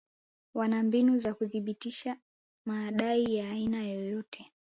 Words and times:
Wana 0.53 0.83
mbinu 0.83 1.17
za 1.17 1.33
kuthibitisha 1.33 2.17
madai 2.65 3.35
ya 3.35 3.51
aina 3.51 3.83
yoyote 3.83 4.51